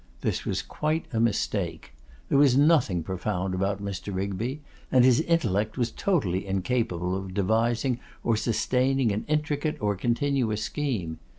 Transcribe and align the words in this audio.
This 0.21 0.45
was 0.45 0.63
quite 0.63 1.05
a 1.13 1.19
mistake. 1.19 1.93
There 2.27 2.37
was 2.39 2.57
nothing 2.57 3.03
profound 3.03 3.53
about 3.53 3.83
Mr. 3.83 4.11
Rigby; 4.11 4.63
and 4.91 5.05
his 5.05 5.21
intellect 5.21 5.77
was 5.77 5.91
totally 5.91 6.47
incapable 6.47 7.15
of 7.15 7.35
devising 7.35 7.99
or 8.23 8.35
sustaining 8.35 9.11
an 9.11 9.25
intricate 9.27 9.77
or 9.79 9.95
continuous 9.95 10.63
scheme. 10.63 11.19